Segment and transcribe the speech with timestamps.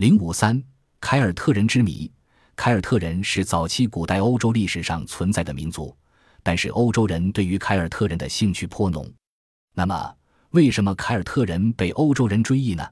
[0.00, 0.64] 零五三，
[0.98, 2.10] 凯尔特人之谜。
[2.56, 5.94] 凯尔特人是早期古代欧洲历史上存在的民族，
[6.42, 9.06] 但是欧洲人对于凯尔特人的兴趣颇浓。
[9.74, 10.14] 那么，
[10.52, 12.88] 为什么凯尔特人被欧洲人追忆呢？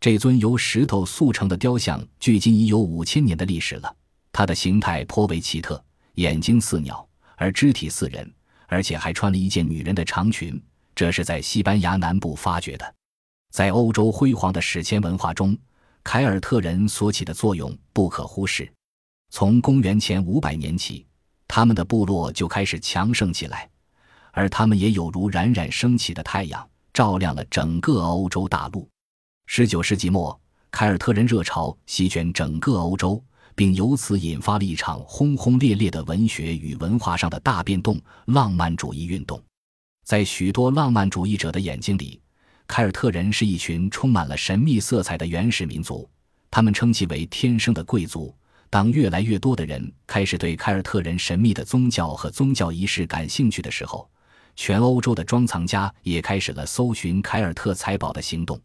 [0.00, 3.96] 这尊由石头塑成的雕像，距今已有五千年的历史了。
[4.32, 5.84] 它的形态颇为奇特，
[6.14, 7.06] 眼睛似鸟，
[7.36, 8.34] 而肢体似人，
[8.68, 10.58] 而且还穿了一件女人的长裙。
[10.94, 12.94] 这是在西班牙南部发掘的。
[13.52, 15.54] 在欧洲辉煌的史前文化中，
[16.10, 18.66] 凯尔特人所起的作用不可忽视。
[19.28, 21.04] 从公元前五百年起，
[21.46, 23.68] 他们的部落就开始强盛起来，
[24.32, 28.88] 而他们也有如冉冉升起的太阳，照亮了整个欧洲大陆。
[29.44, 30.40] 十九世纪末，
[30.70, 33.22] 凯尔特人热潮席卷整个欧洲，
[33.54, 38.00] 并由此引发了一场轰轰烈烈的文学与文化上的大变动——
[38.32, 39.38] 浪漫主义运动。
[40.06, 42.18] 在许多浪漫主义者的眼睛里，
[42.68, 46.08] 凯尔特人是一群充满了神秘色彩的原始民族，
[46.50, 48.32] 他们称其为“天生的贵族”。
[48.70, 54.08] 当越来越多的人开始对凯尔特人神秘的宗教和宗教仪式感兴趣的时候，
[54.54, 58.60] 全欧洲的装藏家也开始了搜寻凯尔特财宝的行动。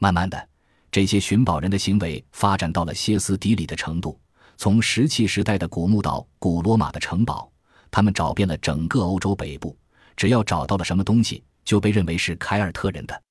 [0.00, 0.48] 慢慢的，
[0.90, 4.18] 这些寻宝人的行为发展到了歇斯底里的程度。
[4.56, 7.52] 从石器时代的古墓到古罗马的城堡，
[7.90, 9.76] 他们找遍了整个欧洲北部，
[10.16, 13.22] 只要找到了什么东西，就被认为是凯尔特人的。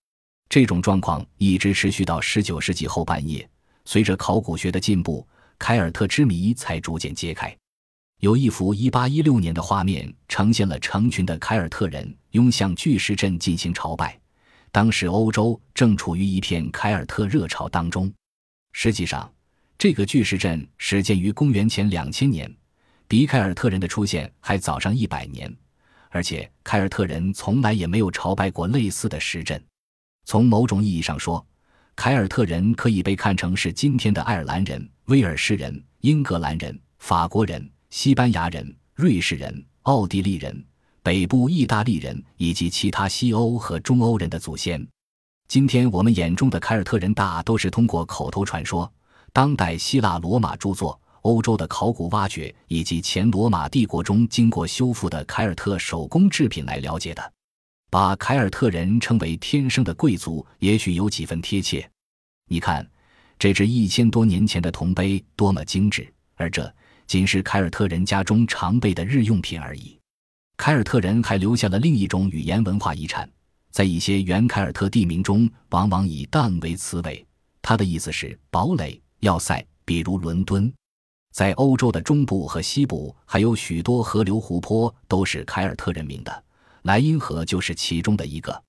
[0.53, 3.49] 这种状况一直持续到十九世纪后半叶。
[3.85, 7.57] 随着考古学的进步，凯尔特之谜才逐渐揭开。
[8.19, 14.15] 有一幅1816年的画面，呈现了成群的凯尔特人拥向巨石阵进行朝拜。
[14.71, 18.13] 当时欧洲正处于一片凯尔特热潮当中。
[18.73, 19.27] 实际上，
[19.75, 22.55] 这个巨石阵始建于公元前2000年，
[23.07, 25.51] 比凯尔特人的出现还早上一百年。
[26.11, 29.59] 而且，凯尔特人从来也没有朝拜过类似的石阵。
[30.25, 31.45] 从某种意义上说，
[31.95, 40.65] 凯尔特人可以被看成是今天的爱尔兰人、威尔士人、英格兰人、法国人、西班牙人、瑞士人、奥地利人、
[41.01, 44.85] 北部意大利人以及其他西欧和中欧人的祖先。
[45.47, 48.91] 今天我们眼中的凯尔特人大都是通过口头传说、
[49.31, 57.33] 当代希腊罗马著作、欧洲的考古挖掘以及前罗马帝国中经过修复的凯尔特手工制品来了解的。
[57.93, 61.87] 把凯尔特人称为天生的贵族，也许有几分贴切。
[62.49, 62.83] 你看，
[63.37, 66.73] 这只一千多年前的铜杯多么精致，而这
[67.05, 69.95] 仅是凯尔特人家中常备的日用品而已。
[70.57, 73.29] 凯尔特人还留下了另一种语言文化遗产，
[73.69, 77.23] 在一些原凯尔特地名中，往往以 “dun” 为词尾，
[77.61, 80.73] 它的意思是堡垒、要塞，比如伦敦。
[81.31, 86.43] 在欧洲的中部和西部，还有许多河流、湖泊都是凯尔特人名的。
[86.83, 88.61] 莱茵河就是其中的一个，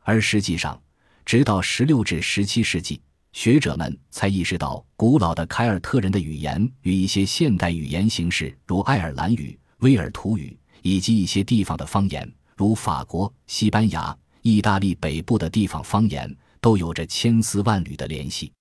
[0.00, 0.80] 而实际上，
[1.24, 3.00] 直到十六至十七世纪，
[3.32, 18.52] 学者们才意识到，古老的凯尔特人的语言与一些现代语言形式，如爱尔兰语、威尔图语，以及一些地方的方言，如法国、西班牙、意大利北部的地方方言，都有着千丝万缕的联系。